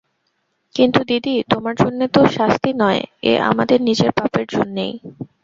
কিন্তু 0.75 0.99
দিদি, 1.03 1.35
তোমার 1.51 1.73
জন্যে 1.75 2.05
তো 2.15 2.21
শাস্তি 2.37 2.71
নয়, 2.81 3.01
এ 3.23 3.43
আমাদের 3.51 3.79
নিজের 3.87 4.11
পাপের 4.17 4.45
জন্যেই। 4.49 4.93